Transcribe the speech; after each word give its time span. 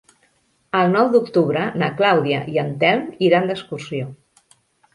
El 0.79 0.87
nou 0.93 1.11
d'octubre 1.15 1.67
na 1.83 1.91
Clàudia 2.01 2.41
i 2.55 2.59
en 2.63 2.73
Telm 2.85 3.07
iran 3.29 3.49
d'excursió. 3.51 4.13